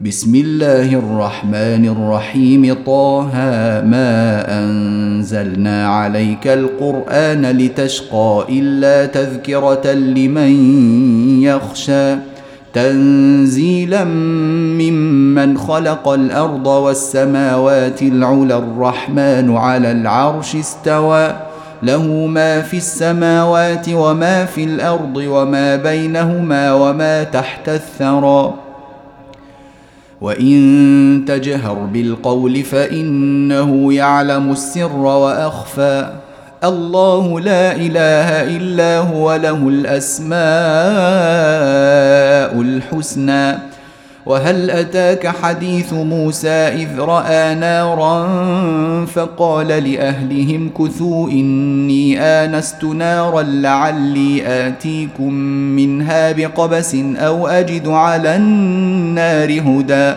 [0.00, 2.74] بسم الله الرحمن الرحيم.
[2.86, 3.30] طه
[3.84, 10.52] ما أنزلنا عليك القرآن لتشقى إلا تذكرة لمن
[11.42, 12.16] يخشى.
[12.72, 18.56] تنزيلا ممن خلق الأرض والسماوات العلى.
[18.56, 21.36] الرحمن على العرش استوى.
[21.82, 28.67] له ما في السماوات وما في الأرض وما بينهما وما تحت الثرى.
[30.20, 36.12] وان تجهر بالقول فانه يعلم السر واخفى
[36.64, 40.38] الله لا اله الا هو له الاسماء
[42.60, 43.67] الحسنى
[44.28, 48.26] وهل أتاك حديث موسى إذ رأى نارا
[49.06, 55.32] فقال لأهلهم كثوا إني آنست نارا لعلي آتيكم
[55.76, 60.14] منها بقبس أو أجد على النار هدى.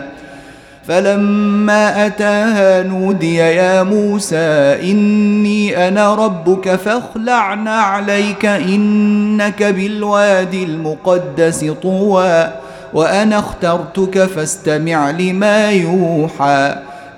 [0.88, 12.61] فلما أتاها نودي يا موسى إني أنا ربك فاخلعن عليك إنك بالوادي المقدس طوى.
[12.94, 16.74] وأنا اخترتك فاستمع لما يوحى.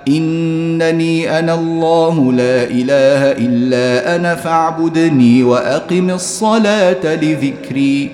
[0.07, 8.11] إنني أنا الله لا إله إلا أنا فاعبدني وأقم الصلاة لذكري.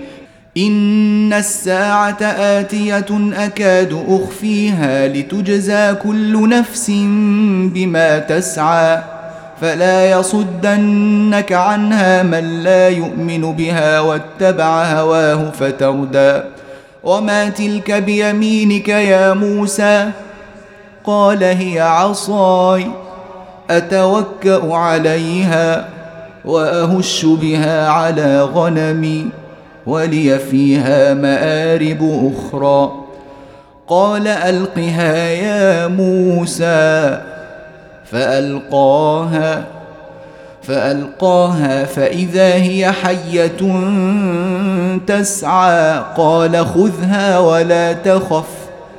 [0.57, 6.91] إن الساعة آتية أكاد أخفيها لتجزى كل نفس
[7.73, 9.01] بما تسعى.
[9.61, 16.41] فلا يصدنك عنها من لا يؤمن بها واتبع هواه فتردى.
[17.03, 20.09] وما تلك بيمينك يا موسى؟
[21.03, 22.87] قال هي عصاي
[23.69, 25.89] اتوكا عليها
[26.45, 29.27] واهش بها على غنمي
[29.85, 32.91] ولي فيها مارب أخرى.
[33.87, 37.21] قال القها يا موسى
[38.05, 39.65] فالقاها
[40.63, 43.61] فألقاها فإذا هي حية
[45.07, 46.03] تسعى.
[46.17, 48.47] قال خذها ولا تخف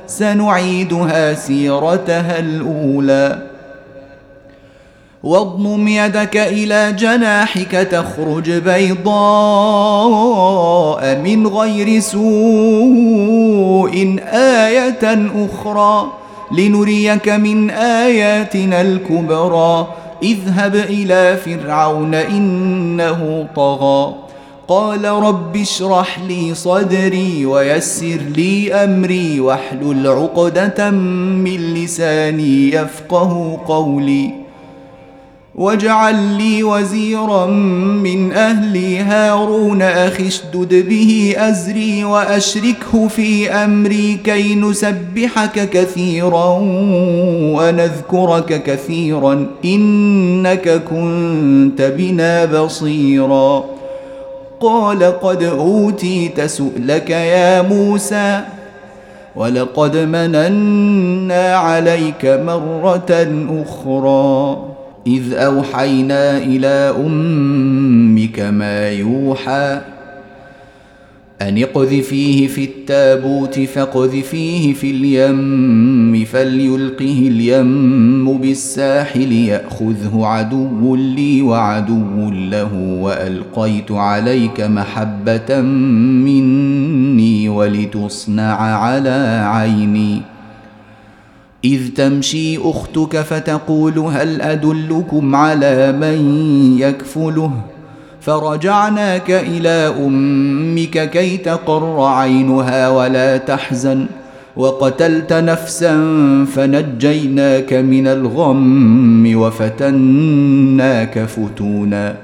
[0.07, 3.37] سنعيدها سيرتها الأولى.
[5.23, 9.15] واضمم يدك إلى جناحك تخرج بيضاء
[11.15, 13.93] من غير سوء
[14.33, 16.11] آية أخرى.
[16.57, 19.87] لنريك من آياتنا الكبرى.
[20.23, 24.15] اذهب إلى فرعون إنه طغى.
[24.67, 34.42] قال رب اشرح لي صدري ويسر لي أمري واحلل عقدة من لساني يفقه قولي.
[35.55, 45.69] واجعل لي وزيرا من أهلي هارون أخي اشدد به ازري واشركه في امري كي نسبحك
[45.69, 46.57] كثيرا
[47.57, 53.65] ونذكرك كثيرا انك كنت بنا بصيرا
[54.59, 58.41] قال قد اوتيت سؤلك يا موسى
[59.35, 63.27] ولقد مننا عليك مره
[63.63, 64.72] أخرى
[65.07, 69.81] إذ أوحينا إلى أمك ما يوحى
[71.41, 82.73] أن اقذفيه في التابوت فاقذفيه في اليم فليلقه اليم بالساحل يأخذه عدو لي وعدو له
[83.01, 85.61] وألقيت عليك محبة
[86.25, 90.32] مني ولتصنع على عيني
[91.65, 96.17] إذ تمشي أختك فتقول هل أدلكم على من
[96.79, 97.51] يكفله؟
[98.21, 104.05] فرجعناك إلى أمك كي تقر عينها ولا تحزن.
[104.55, 105.95] وقتلت نفسا
[106.55, 112.15] فنجيناك من الغم وفتناك فتونا.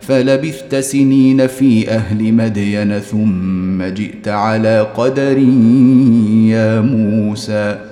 [0.00, 5.38] فلبثت سنين في أهل مدين ثم جئت على قدر
[6.46, 7.91] يا موسى.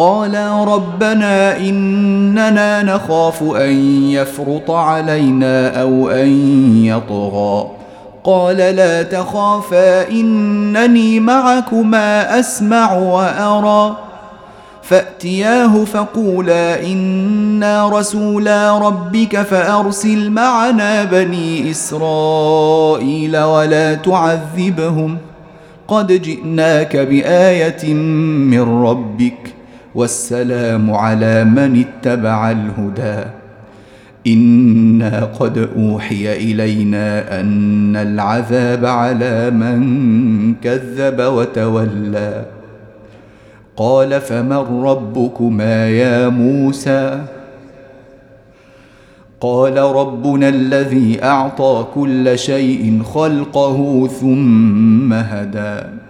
[0.00, 6.28] قالا ربنا إننا نخاف أن يفرط علينا أو أن
[6.84, 7.70] يطغى.
[8.24, 13.96] قال لا تخافا إنني معكما أسمع وأرى.
[14.82, 25.18] فأتياه فقولا إنا رسولا ربك فأرسل معنا بني إسرائيل ولا تعذبهم.
[25.88, 29.59] قد جئناك بآية من ربك.
[29.94, 33.24] والسلام على من اتبع الهدى.
[34.26, 42.44] إنا قد أوحي إلينا أن العذاب على من كذب وتولى.
[43.76, 47.20] قال فمن ربكما يا موسى؟
[49.40, 56.09] قال ربنا الذي أعطى كل شيء خلقه ثم هدى.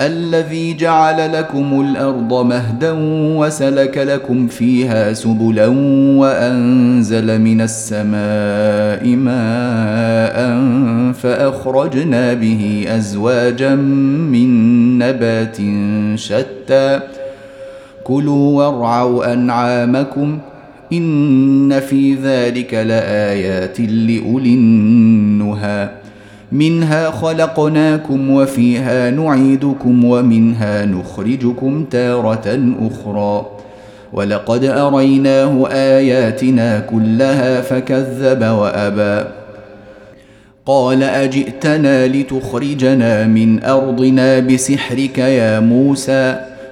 [0.00, 2.92] الذي جعل لكم الأرض مهدا
[3.38, 5.66] وسلك لكم فيها سبلا
[6.16, 10.62] وأنزل من السماء ماء
[11.12, 14.48] فأخرجنا به أزواجا من
[14.98, 15.56] نبات
[16.18, 17.00] شتى.
[18.04, 20.38] كلوا وارعوا أنعامكم
[20.92, 25.97] إن في ذلك لآيات لأولي النهى.
[26.52, 33.46] منها خلقناكم وفيها نعيدكم ومنها نخرجكم تارة أخرى.
[34.12, 39.28] ولقد أريناه آياتنا كلها فكذب وأبى.
[40.66, 46.40] قال أجئتنا لتخرجنا من أرضنا بسحرك يا موسى؟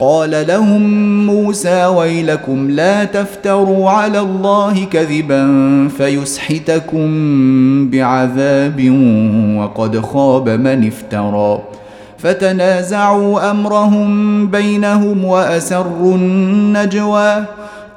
[0.00, 0.82] قال لهم
[1.26, 5.44] موسى ويلكم لا تفتروا على الله كذبا
[5.88, 7.06] فيسحتكم
[7.90, 8.80] بعذاب
[9.56, 11.62] وقد خاب من افترى.
[12.18, 17.44] فتنازعوا أمرهم بينهم وأسروا النجوى.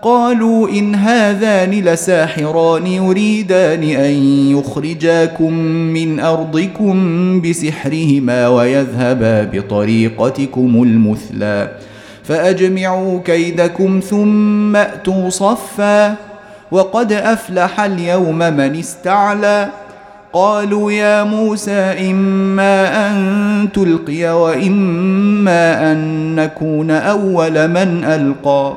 [0.01, 4.13] قالوا إن هذان لساحران يريدان أن
[4.57, 5.53] يخرجاكم
[5.93, 11.71] من أرضكم بسحرهما ويذهبا بطريقتكم المثلى.
[12.23, 16.15] فأجمعوا كيدكم ثم أتوا صفا
[16.71, 19.69] وقد أفلح اليوم من استعلى.
[20.33, 28.73] قالوا يا موسى إما أن تلقي وإما أن نكون أول من ألقى.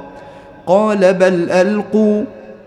[0.67, 2.25] قال بل ألقوا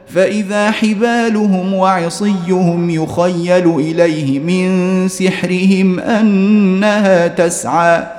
[0.07, 8.18] فإذا حبالهم وعصيهم يخيل إليه من سحرهم أنها تسعى.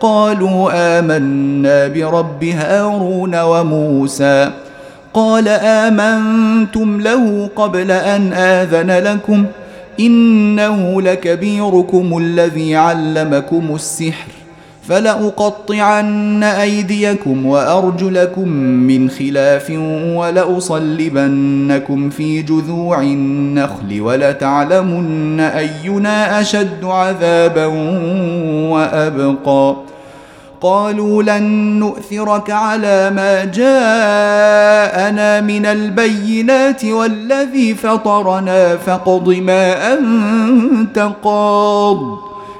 [0.00, 4.50] قالوا آمنا برب هارون وموسى.
[5.14, 9.44] قال آمنتم له قبل أن آذن لكم.
[10.00, 14.28] إنه لكبيركم الذي علمكم السحر.
[14.88, 19.72] فلأقطعن أيديكم وأرجلكم من خلاف
[20.16, 27.66] ولأصلبنكم في جذوع النخل ولتعلمن أينا أشد عذابا
[28.72, 29.76] وأبقى.
[30.60, 31.42] قالوا لن
[31.78, 42.35] نؤثرك على ما جاءنا من البينات والذي فطرنا فاقض ما أنت قاض.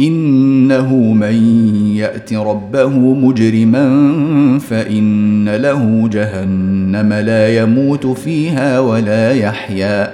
[0.00, 1.34] إنه من
[1.96, 3.88] يأت ربه مجرما
[4.58, 10.12] فإن له جهنم لا يموت فيها ولا يحيا.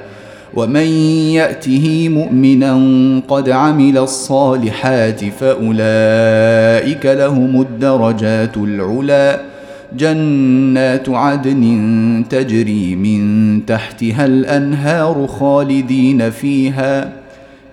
[0.55, 0.87] ومن
[1.33, 2.81] يأته مؤمنا
[3.29, 9.41] قد عمل الصالحات فأولئك لهم الدرجات العلى
[9.99, 17.22] جنات عدن تجري من تحتها الأنهار خالدين فيها.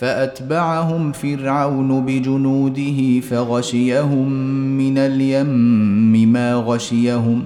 [0.00, 4.32] فأتبعهم فرعون بجنوده فغشيهم
[4.78, 7.44] من اليم ما غشيهم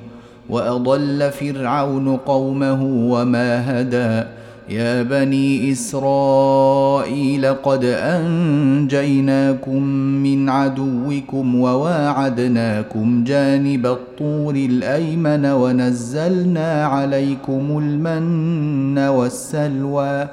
[0.48, 4.28] وأضل فرعون قومه وما هدى.
[4.68, 9.82] يا بني إسرائيل قد أنجيناكم
[10.22, 20.28] من عدوكم وواعدناكم جانب الطور الأيمن ونزلنا عليكم المن والسلوى.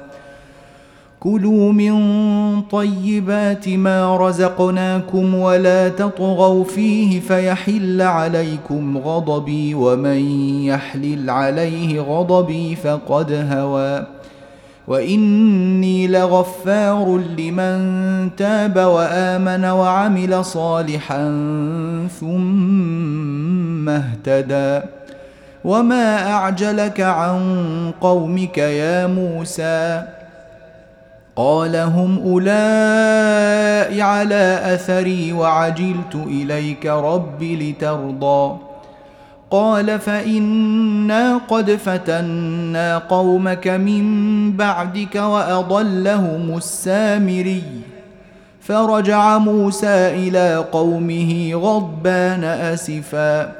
[1.22, 1.94] كلوا من
[2.62, 10.18] طيبات ما رزقناكم ولا تطغوا فيه فيحل عليكم غضبي ومن
[10.64, 14.06] يحلل عليه غضبي فقد هوى.
[14.88, 17.80] وإني لغفار لمن
[18.36, 21.24] تاب وآمن وعمل صالحا
[22.20, 24.86] ثم اهتدى.
[25.64, 27.40] وما أعجلك عن
[28.00, 30.02] قومك يا موسى؟
[31.36, 38.56] قال هم أولئك على أثري وعجلت إليك رب لترضى.
[39.50, 44.02] قال فإنا قد فتنا قومك من
[44.52, 47.62] بعدك وأضلهم السامري.
[48.60, 53.52] فرجع موسى إلى قومه غضبان أسفا.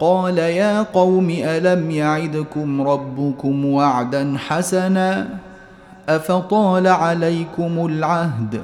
[0.00, 5.28] قال يا قوم ألم يعدكم ربكم وعدا حسنا؟
[6.16, 8.62] أفطال عليكم العهد؟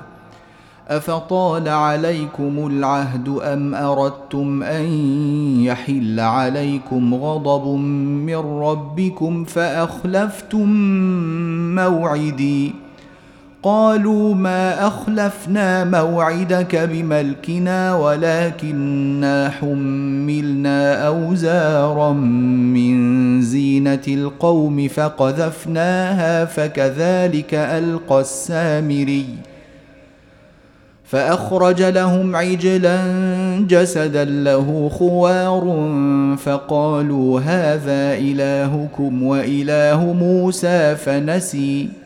[0.89, 4.85] أفطال عليكم العهد أم أردتم أن
[5.61, 7.67] يحل عليكم غضب
[8.27, 10.69] من ربكم فأخلفتم
[11.75, 12.86] موعدي؟
[13.67, 22.97] قالوا ما أخلفنا موعدك بملكنا ولكنا حملنا أوزارا من
[23.43, 29.27] زينة القوم فقذفناها فكذلك ألقى السامري
[31.05, 32.99] فأخرج لهم عجلا
[33.69, 35.65] جسدا له خوار
[36.39, 42.06] فقالوا هذا إلهكم وإله موسى فنسي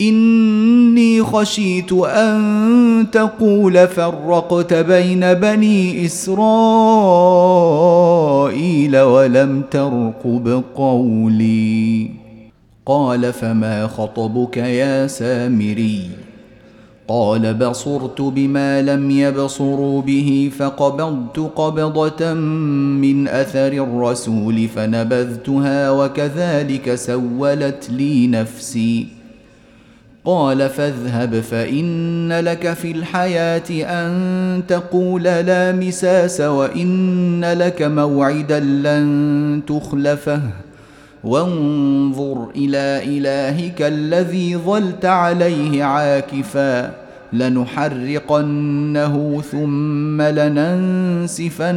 [0.00, 6.38] إني خشيت أن تقول فرقت بين بني إسرائيل
[8.98, 12.10] ولم ترقب قولي
[12.86, 16.10] قال فما خطبك يا سامري؟
[17.08, 28.26] قال بصرت بما لم يبصروا به فقبضت قبضة من أثر الرسول فنبذتها وكذلك سولت لي
[28.26, 29.21] نفسي.
[30.24, 40.40] قال فاذهب فإن لك في الحياة أن تقول لا مساس وإن لك موعدا لن تخلفه.
[41.24, 47.02] وانظر إلى إلهك الذي ظلت عليه عاكفا.
[47.32, 48.62] لنحرقنه
[49.52, 51.70] ثم لننسفنه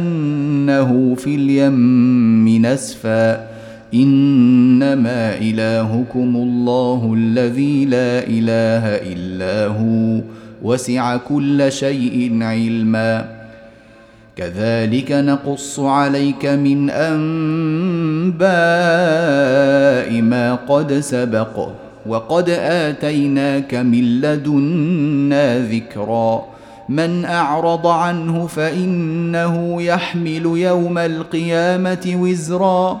[1.18, 3.45] في اليم نسفا
[4.02, 10.20] إنما إلهكم الله الذي لا إله إلا هو
[10.62, 13.36] وسع كل شيء علما.
[14.36, 18.40] كذلك نقص عليك من أنباء
[20.22, 21.68] ما قد سبق
[22.06, 26.44] وقد آتيناك من لدنا ذكرا.
[26.88, 33.00] من أعرض عنه فإنه يحمل يوم القيامة وزرا.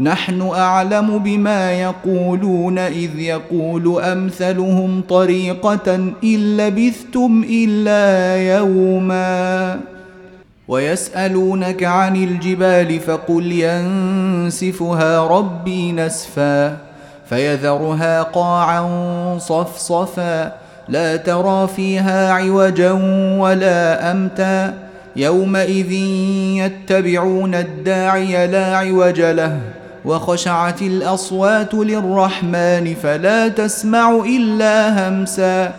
[0.00, 9.80] نحن أعلم بما يقولون إذ يقول أمثلهم طريقة إن لبثتم إلا يوما.
[10.68, 16.76] ويسألونك عن الجبال فقل ينسفها ربي نسفا
[17.28, 18.88] فيذرها قاعا
[19.38, 20.52] صفصفا.
[20.88, 22.92] لا ترى فيها عوجا
[23.38, 24.74] ولا أمتا.
[25.16, 25.92] يومئذ
[26.62, 29.60] يتبعون الداعي لا عوج له
[30.06, 35.72] وخشعت الأصوات للرحمن فلا تسمع إلا همسا.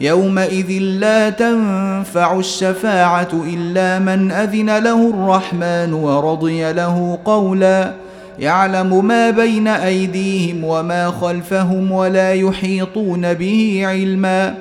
[0.00, 7.92] يومئذ لا تنفع الشفاعة إلا من أذن له الرحمن ورضي له قولا.
[8.38, 14.54] يعلم ما بين أيديهم وما خلفهم ولا يحيطون به علما.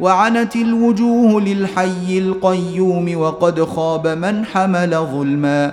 [0.00, 5.72] وعنت الوجوه للحي القيوم وقد خاب من حمل ظلما.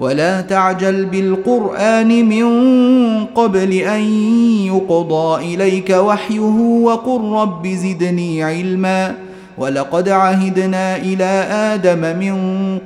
[0.00, 2.46] ولا تعجل بالقرآن من
[3.24, 4.00] قبل أن
[4.66, 9.14] يقضى إليك وحيه وقل رب زدني علما
[9.58, 12.36] ولقد عهدنا إلى آدم من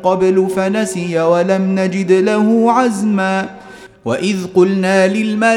[0.02, 3.48] قبل فنسي ولم نجد له عزما
[4.04, 5.56] وإذ قلنا للملائكة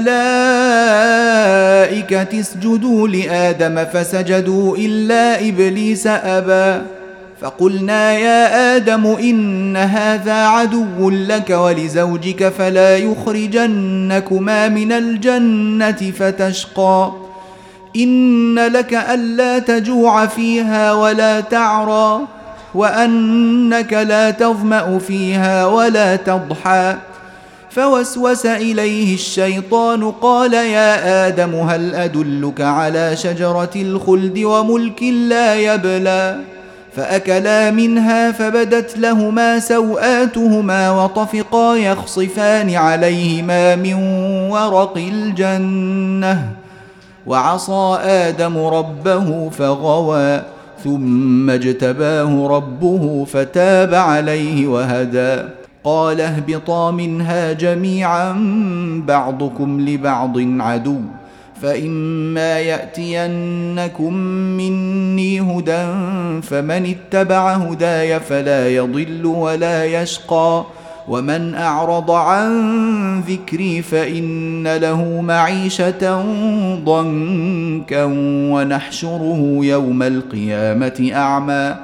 [2.40, 6.86] اسجدوا لآدم فسجدوا إلا إبليس أبى
[7.44, 17.12] فقلنا يا آدم إن هذا عدو لك ولزوجك فلا يخرجنكما من الجنة فتشقى.
[17.96, 22.22] إن لك ألا تجوع فيها ولا تعرى
[22.74, 26.96] وأنك لا تظمأ فيها ولا تضحى.
[27.70, 36.54] فوسوس إليه الشيطان قال يا آدم هل أدلك على شجرة الخلد وملك لا يبلى؟
[36.96, 43.94] فأكلا منها فبدت لهما سوآتهما وطفقا يخصفان عليهما من
[44.50, 46.50] ورق الجنة.
[47.28, 50.42] وعصى آدم ربه فغوى
[50.84, 55.44] ثم اجتباه ربه فتاب عليه وهدى.
[55.84, 58.34] قال اهبطا منها جميعا
[59.08, 61.00] بعضكم لبعض عدو.
[61.64, 64.14] فإما يأتينكم
[64.58, 65.86] مني هدى
[66.42, 70.64] فمن اتبع هداي فلا يضل ولا يشقى
[71.08, 76.24] ومن أعرض عن ذكري فإن له معيشة
[76.86, 78.04] ضنكا
[78.54, 81.76] ونحشره يوم القيامة أعمى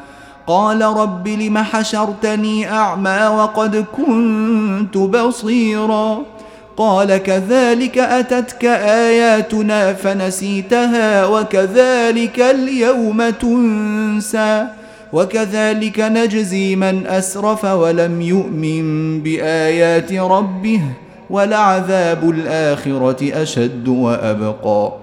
[0.48, 6.39] قال رب لم حشرتني أعمى وقد كنت بصيراً
[6.80, 8.66] قال كذلك أتتك
[9.06, 14.68] آياتنا فنسيتها وكذلك اليوم تنسى
[15.14, 18.84] وكذلك نجزي من أسرف ولم يؤمن
[19.22, 20.82] بآيات ربه
[21.30, 24.94] ولعذاب الآخرة أشد وأبقى.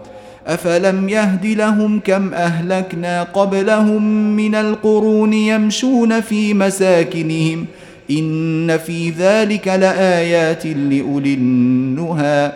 [0.46, 4.02] أفلم يهد لهم كم أهلكنا قبلهم
[4.36, 7.66] من القرون يمشون في مساكنهم
[8.10, 12.52] إن في ذلك لآيات لأولي النهى.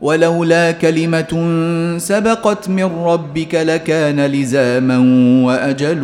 [0.00, 1.32] ولولا كلمة
[1.98, 4.98] سبقت من ربك لكان لزاما
[5.46, 6.00] وأجل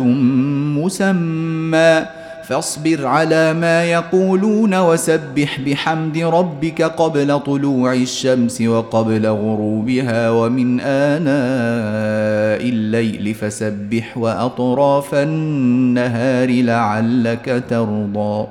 [0.77, 2.05] مسمى.
[2.47, 13.33] فاصبر على ما يقولون وسبح بحمد ربك قبل طلوع الشمس وقبل غروبها ومن آناء الليل
[13.33, 18.47] فسبح وأطراف النهار لعلك ترضى.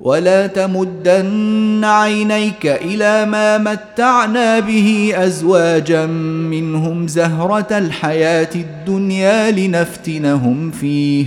[0.00, 11.26] ولا تمدن عينيك إلى ما متعنا به أزواجا منهم زهرة الحياة الدنيا لنفتنهم فيه.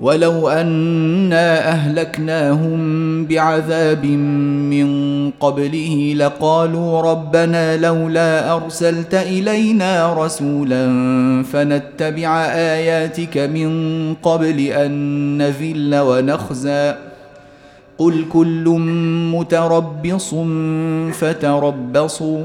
[0.00, 2.76] ولو أنا أهلكناهم
[3.26, 10.86] بعذاب من قبله لقالوا ربنا لولا أرسلت إلينا رسولا
[11.42, 13.70] فنتبع آياتك من
[14.14, 14.92] قبل أن
[15.38, 16.94] نذل ونخزى.
[17.98, 18.64] قل كل
[19.34, 20.34] متربص
[21.12, 22.42] فتربصوا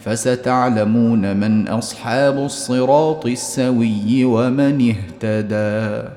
[0.00, 6.08] فستعلمون من أصحاب الصراط السوي ومن اهتدي